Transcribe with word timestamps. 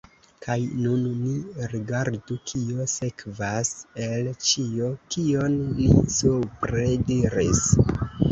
Kaj 0.43 0.53
nun 0.83 1.01
ni 1.17 1.33
rigardu, 1.73 2.37
kio 2.51 2.87
sekvas 2.93 3.71
el 4.07 4.31
ĉio, 4.47 4.89
kion 5.17 5.59
ni 5.77 5.91
supre 6.17 6.89
diris. 7.11 7.63